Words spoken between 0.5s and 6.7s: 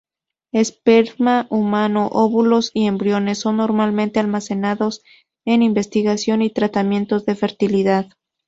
Esperma humano, óvulos y embriones son normalmente almacenados en investigación y